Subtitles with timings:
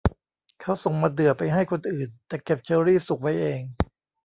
[0.59, 3.61] เขาส่งมะเดื่อไปให้คนอื่นแต่เก็บเชอรี่สุกไว้เอง